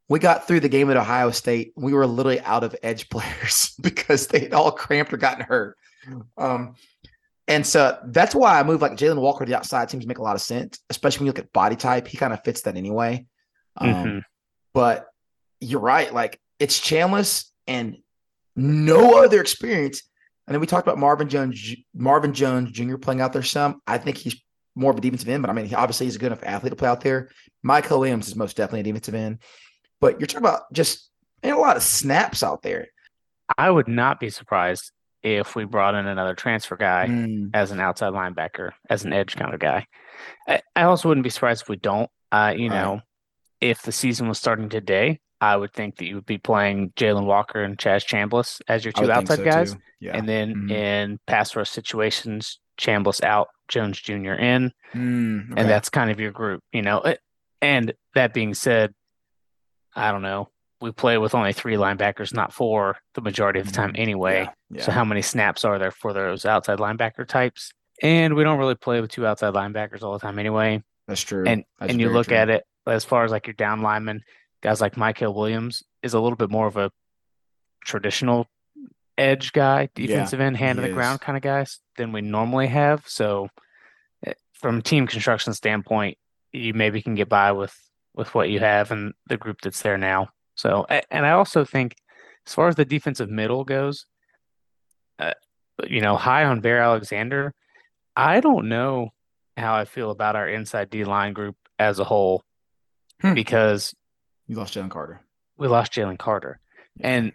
[0.08, 3.74] we got through the game at Ohio State, we were literally out of edge players
[3.80, 5.76] because they all cramped or gotten hurt.
[6.38, 6.74] Um,
[7.50, 10.18] and so that's why I move like Jalon Walker to the outside seems to make
[10.18, 12.06] a lot of sense, especially when you look at body type.
[12.06, 13.26] He kind of fits that anyway.
[13.76, 14.18] Um, mm-hmm.
[14.72, 15.08] But
[15.60, 16.14] you're right.
[16.14, 17.96] Like it's Chambliss and
[18.54, 20.04] no other experience.
[20.46, 22.96] And then we talked about Marvin Jones, Marvin Jones Jr.
[22.98, 23.82] playing out there some.
[23.84, 24.40] I think he's
[24.76, 26.70] more of a defensive end, but I mean, he, obviously he's a good enough athlete
[26.70, 27.30] to play out there.
[27.66, 29.40] Mykel Williams is most definitely a defensive end.
[30.00, 31.10] But you're talking about just
[31.42, 32.86] a lot of snaps out there.
[33.58, 37.50] I would not be surprised if we brought in another transfer guy mm.
[37.54, 39.86] as an outside linebacker, as an edge kind of guy.
[40.48, 42.10] I, I also wouldn't be surprised if we don't.
[42.32, 42.82] Uh, you right.
[42.82, 43.00] know,
[43.60, 47.24] if the season was starting today, I would think that you would be playing Jalon
[47.24, 49.76] Walker and Chaz Chambliss as your two outside so guys.
[49.98, 50.16] Yeah.
[50.16, 50.70] And then mm-hmm.
[50.70, 54.32] in pass rush situations, Chambliss out, Jones Jr.
[54.32, 54.72] in.
[54.94, 55.60] Mm, okay.
[55.60, 57.14] And that's kind of your group, you know.
[57.62, 58.94] And that being said,
[59.94, 63.72] I don't know we play with only three linebackers, not four, the majority of the
[63.72, 64.02] time mm-hmm.
[64.02, 64.42] anyway.
[64.42, 64.82] Yeah, yeah.
[64.82, 67.72] So how many snaps are there for those outside linebacker types?
[68.02, 70.82] And we don't really play with two outside linebackers all the time anyway.
[71.06, 71.44] That's true.
[71.46, 72.36] And That's and you look true.
[72.36, 74.22] at it as far as like your down lineman,
[74.62, 76.90] guys like Mykel Williams is a little bit more of a
[77.84, 78.46] traditional
[79.18, 80.94] edge guy, defensive yeah, end, hand to the is.
[80.94, 83.04] ground kind of guys than we normally have.
[83.06, 83.48] So
[84.26, 86.16] eh, from team construction standpoint,
[86.52, 87.74] you maybe can get by with
[88.14, 90.30] with what you have and the group that's there now.
[90.54, 91.96] So, and I also think,
[92.46, 94.06] as far as the defensive middle goes,
[95.18, 95.34] uh,
[95.88, 97.54] you know, high on Bear Alexander.
[98.16, 99.10] I don't know
[99.56, 102.42] how I feel about our inside D line group as a whole
[103.20, 103.34] hmm.
[103.34, 103.94] because
[104.46, 105.20] you lost Jalen Carter.
[105.56, 106.58] We lost Jalen Carter,
[107.00, 107.32] and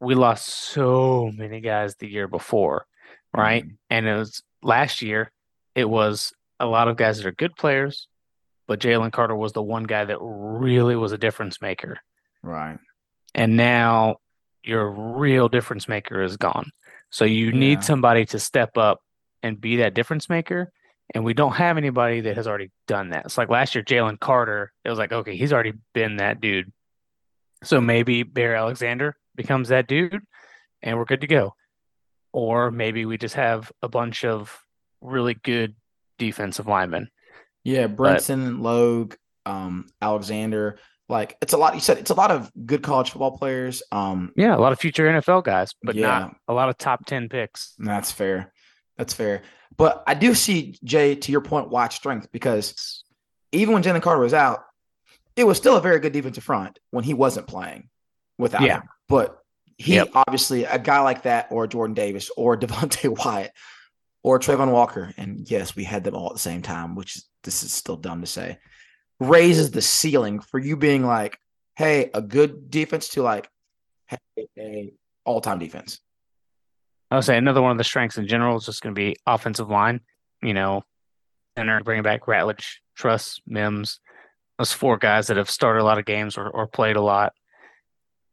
[0.00, 2.86] we lost so many guys the year before,
[3.34, 3.64] right?
[3.64, 3.74] Mm-hmm.
[3.90, 5.32] And it was last year.
[5.74, 8.08] It was a lot of guys that are good players,
[8.66, 11.98] but Jalen Carter was the one guy that really was a difference maker.
[12.46, 12.78] Right.
[13.34, 14.16] And now
[14.62, 16.70] your real difference maker is gone.
[17.10, 17.58] So you yeah.
[17.58, 19.00] need somebody to step up
[19.42, 20.72] and be that difference maker.
[21.14, 23.26] And we don't have anybody that has already done that.
[23.26, 26.72] It's like last year, Jalen Carter, it was like, okay, he's already been that dude.
[27.62, 30.20] So maybe Bear Alexander becomes that dude
[30.82, 31.54] and we're good to go.
[32.32, 34.56] Or maybe we just have a bunch of
[35.00, 35.74] really good
[36.18, 37.08] defensive linemen.
[37.64, 40.78] Yeah, Brinson, Logue, um, Alexander.
[41.08, 41.74] Like it's a lot.
[41.74, 43.82] You said it's a lot of good college football players.
[43.92, 47.06] Um, yeah, a lot of future NFL guys, but yeah, not a lot of top
[47.06, 47.74] ten picks.
[47.78, 48.52] That's fair.
[48.96, 49.42] That's fair.
[49.76, 53.04] But I do see Jay to your point, watch strength because
[53.52, 54.64] even when Jalen Carter was out,
[55.36, 57.88] it was still a very good defensive front when he wasn't playing
[58.38, 58.78] without yeah.
[58.78, 58.88] him.
[59.08, 59.38] But
[59.76, 60.08] he yep.
[60.14, 63.52] obviously a guy like that, or Jordan Davis, or Devonte Wyatt,
[64.24, 67.62] or Travon Walker, and yes, we had them all at the same time, which this
[67.62, 68.58] is still dumb to say
[69.20, 71.38] raises the ceiling for you being like,
[71.76, 73.48] hey, a good defense to like,
[74.06, 74.92] hey, a
[75.24, 76.00] all time defense.
[77.10, 79.16] I would say another one of the strengths in general is just going to be
[79.26, 80.00] offensive line.
[80.42, 80.82] You know,
[81.56, 84.00] center bringing back Ratledge, Truss, Mims,
[84.58, 87.32] those four guys that have started a lot of games or, or played a lot,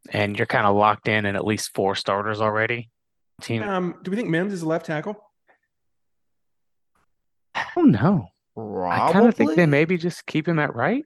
[0.10, 2.90] and you're kind of locked in in at least four starters already.
[3.42, 3.64] Team.
[3.64, 5.18] Um, do we think Mims is a left tackle?
[7.76, 8.28] don't know.
[8.56, 8.90] Probably.
[8.90, 11.04] I kind of think they maybe just keep him at right.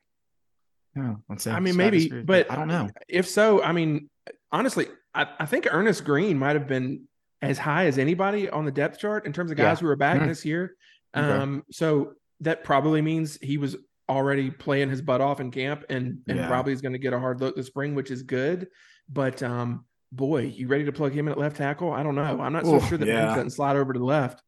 [0.96, 1.16] Yeah,
[1.48, 2.90] I mean, maybe, but I don't know.
[3.08, 4.10] If so, I mean,
[4.52, 7.04] honestly, I, I think Earnest Greene might have been
[7.42, 9.82] as high as anybody on the depth chart in terms of guys Yeah.
[9.82, 10.28] who were back Mhm.
[10.28, 10.76] this year.
[11.16, 11.26] Okay.
[11.28, 13.76] Um, so that probably means he was
[14.10, 16.48] already playing his butt off in camp and and Yeah.
[16.48, 18.68] probably is going to get a hard look this spring, which is good.
[19.08, 21.92] But um, boy, you ready to plug him in at left tackle?
[21.94, 22.42] I don't know.
[22.42, 23.26] I'm not so Oof, sure that yeah.
[23.26, 24.42] Mims doesn't slide over to the left.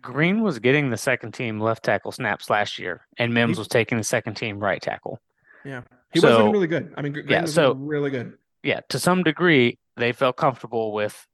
[0.00, 3.68] Greene was getting the second team left tackle snaps last year, and Mims He- was
[3.68, 5.20] taking the second team right tackle.
[5.64, 6.94] Yeah, he was So- looking really good.
[6.96, 8.38] I mean, Greene Yeah, was so- really good.
[8.62, 11.26] Yeah, to some degree, they felt comfortable with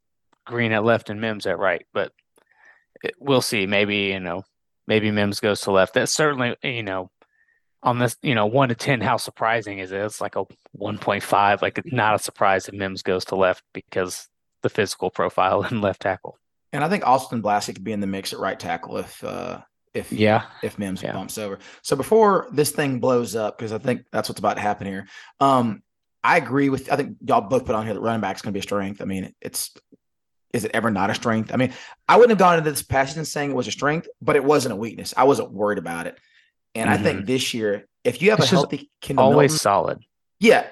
[0.47, 2.13] Greene at left and Mims at right, but
[3.03, 3.67] it, we'll see.
[3.67, 4.45] Maybe you know,
[4.87, 5.95] maybe Mims goes to left.
[5.95, 7.11] That's certainly you know,
[7.83, 10.01] on this you know one to ten, how surprising is it?
[10.01, 11.61] It's like a one point five.
[11.63, 14.29] Like it's not a surprise if Mims goes to left because
[14.63, 16.39] the physical profile in left tackle.
[16.73, 19.61] And I think Austin Blaske could be in the mix at right tackle if uh
[19.95, 21.13] if Yeah, if Mims Yeah.
[21.13, 21.59] bumps over.
[21.83, 25.07] So before this thing blows up, because I think that's what's about to happen here.
[25.41, 25.83] Um,
[26.23, 26.93] I agree with.
[26.93, 29.01] I think y'all both put on here that running back's going to be a strength.
[29.01, 29.71] I mean, it's
[30.53, 31.53] is it ever not a strength?
[31.53, 31.73] I mean,
[32.09, 34.45] I wouldn't have gone into this passage and saying it was a strength, but it
[34.45, 35.15] wasn't a weakness.
[35.17, 36.19] I wasn't worried about it.
[36.75, 38.43] And I think this year, if you have Mm-hmm.
[38.45, 39.99] It's a healthy Kendall always Milton, solid.
[40.41, 40.67] yeah,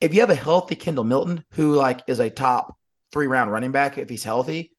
[0.00, 2.76] if you have a healthy Kendall Milton who like is a top
[3.12, 4.72] three round running back, if he's healthy,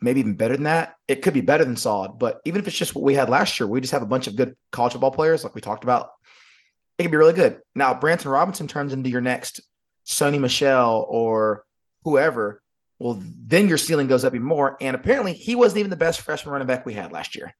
[0.00, 2.18] maybe even better than that, it could be better than solid.
[2.18, 4.26] But even if it's just what we had last year, we just have a bunch
[4.26, 6.10] of good college football players, like we talked about.
[6.98, 7.60] It could be really good.
[7.74, 9.60] Now, Branson Robinson turns into your next
[10.06, 11.64] Sony Michel or
[12.04, 12.62] whoever.
[12.98, 14.76] Well, then your ceiling goes up even more.
[14.80, 17.54] And apparently, he wasn't even the best freshman running back we had last year.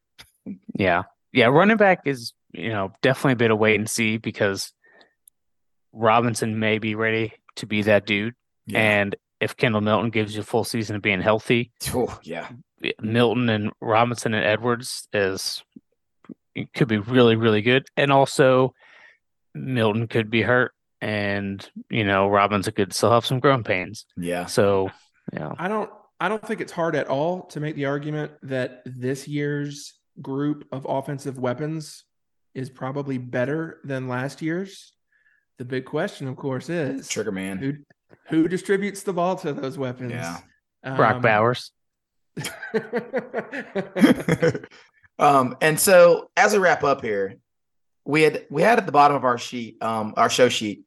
[0.74, 1.04] Yeah.
[1.32, 1.46] Yeah.
[1.46, 4.72] Running back is, you know, definitely a bit of wait and see because
[5.92, 8.34] Robinson may be ready to be that dude.
[8.74, 12.48] And if Kendall Milton gives you a full season of being healthy, Oh, yeah.
[13.00, 15.62] Milton and Robinson and Edwards is
[16.74, 17.86] could be really, really good.
[17.96, 18.74] And also
[19.54, 24.06] Milton could be hurt and, you know, Robinson could still have some growing pains.
[24.16, 24.46] Yeah.
[24.46, 24.90] So,
[25.32, 25.52] yeah.
[25.58, 29.28] I don't I don't think it's hard at all to make the argument that this
[29.28, 32.04] year's group of offensive weapons
[32.54, 34.92] is probably better than last year's.
[35.58, 37.58] The big question, of course, is Trigger man.
[37.58, 37.74] who
[38.28, 40.12] who distributes the ball to those weapons?
[40.12, 40.38] Yeah.
[40.96, 41.72] Brock Um, Bowers.
[45.18, 47.36] um, and so as we wrap up here,
[48.04, 50.84] we had we had at the bottom of our sheet, um, our show sheet,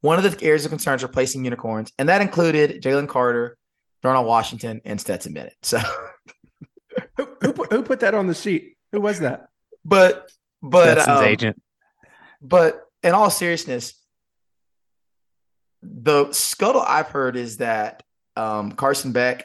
[0.00, 3.58] one of the areas of concerns replacing unicorns, and that included Jalen Carter,
[4.02, 5.56] Darnell Washington, and Stetson Bennett.
[5.62, 5.78] So,
[7.16, 8.76] who, who, put, who put that on the sheet?
[8.92, 9.48] Who was that?
[9.84, 10.30] but
[10.62, 11.62] but Stetson's um, agent.
[12.40, 13.94] but in all seriousness,
[15.82, 18.02] the scuttle I've heard is that
[18.36, 19.44] um, Carson Beck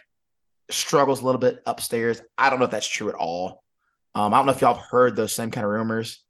[0.70, 2.22] struggles a little bit upstairs.
[2.38, 3.64] I don't know if that's true at all.
[4.16, 6.24] Um, I don't know if y'all have heard those same kind of rumors.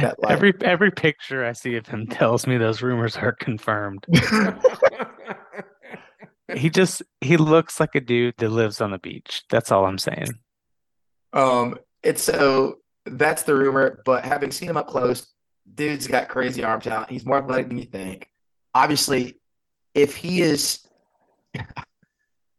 [0.00, 4.04] That like, Every every picture I see of him tells me those rumors are confirmed.
[6.54, 9.44] he just he looks like a dude that lives on the beach.
[9.50, 10.28] That's all I'm saying.
[11.32, 14.02] um, it's so that's the rumor.
[14.04, 15.26] But having seen him up close,
[15.74, 17.10] dude's got crazy arm talent.
[17.10, 18.28] He's more athletic than you think.
[18.74, 19.37] Obviously,
[19.98, 20.86] if he is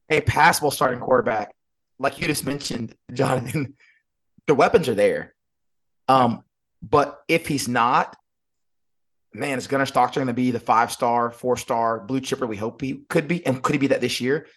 [0.10, 1.56] a passable starting quarterback,
[1.98, 3.76] like you just mentioned, Jonathan,
[4.48, 5.34] the weapons are there.
[6.10, 6.44] Um,
[6.82, 8.18] but if he's not,
[9.34, 12.58] man, is Gunner Stockton going to be the five star, four star blue chipper we
[12.58, 13.46] hope he could be?
[13.46, 14.48] And could he be that this year?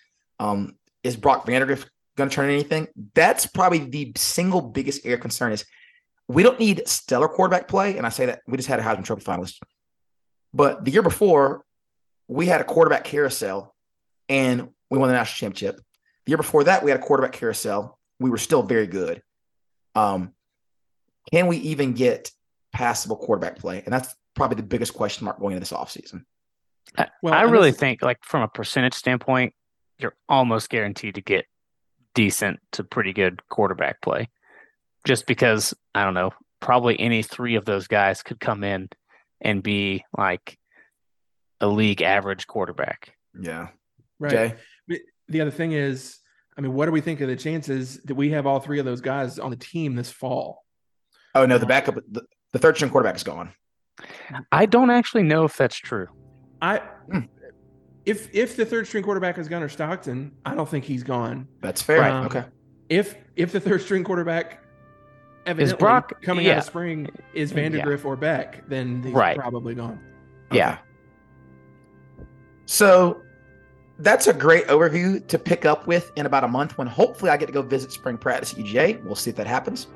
[0.41, 2.89] Um, is Brock Vandagriff going to turn anything?
[3.15, 5.65] That's probably the single biggest of concern is
[6.27, 7.97] we don't need stellar quarterback play.
[7.97, 9.61] And I say that we just had a Heisman Trophy finalist.
[10.53, 11.65] But the year before,
[12.33, 13.75] we had a quarterback carousel
[14.29, 15.77] and we won the national championship.
[16.25, 17.99] The year before that, we had a quarterback carousel.
[18.21, 19.23] We were still very good.
[19.95, 20.33] Um,
[21.31, 22.31] can we even get
[22.73, 23.83] passable quarterback play?
[23.85, 26.25] And that's probably the biggest question mark going into this offseason.
[26.97, 29.55] I, Well, I really think like from a percentage standpoint,
[29.99, 31.45] you're almost guaranteed to get
[32.15, 34.31] decent to pretty good quarterback play.
[35.05, 36.31] Just because I don't know,
[36.61, 38.89] probably any three of those guys could come in
[39.41, 40.59] and be like
[41.63, 43.15] a league average quarterback.
[43.41, 43.69] Yeah.
[44.19, 44.31] right.
[44.89, 44.99] Jay?
[45.29, 46.19] The other thing is,
[46.59, 48.85] I mean, what do we think of the chances that we have all three of
[48.85, 50.65] those guys on the team this fall?
[51.35, 53.53] Oh, no, the backup, the, the third string quarterback is gone.
[54.51, 56.09] I don't actually know if that's true.
[56.61, 56.79] I
[57.11, 57.21] Hmm.
[58.05, 61.49] if if the third string quarterback is Gunner Stockton, I don't think he's gone.
[61.61, 62.03] That's fair.
[62.05, 62.45] Um, okay.
[62.89, 64.63] If if the third string quarterback
[65.47, 66.59] evidently Brock- coming out yeah.
[66.59, 67.69] of spring is Yeah.
[67.69, 69.37] Vandagriff or Beck, then he's Right.
[69.37, 70.01] probably gone.
[70.53, 70.79] Yeah.
[72.63, 72.67] Okay.
[72.67, 73.23] So
[73.99, 77.37] that's a great overview to pick up with in about a month when hopefully I
[77.37, 79.03] get to go visit spring practice at UGA.
[79.05, 79.87] We'll see if that happens.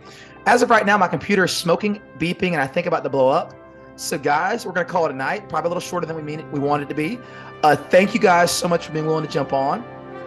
[0.47, 3.29] As of right now, my computer is smoking, beeping, and I think about to blow
[3.29, 3.55] up.
[3.97, 5.49] So, guys, we're going to call it a night.
[5.49, 7.19] Probably a little shorter than we mean it, we wanted it to be.
[7.63, 9.85] Uh, thank you guys so much for being willing to jump on.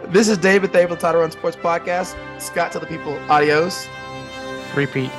[0.07, 2.17] This is David Thayer, the Title Run Sports Podcast.
[2.41, 3.87] Scott, tell the people adios.
[4.75, 5.11] Repeat.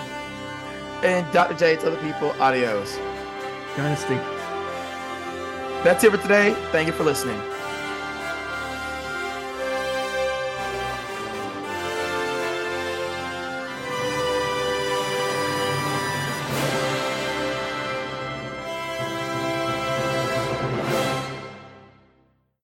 [1.02, 1.54] And Dr.
[1.54, 2.96] J, tell the people adios.
[3.76, 4.39] Dynasty.
[5.82, 6.54] That's it for today.
[6.72, 7.40] Thank you for listening.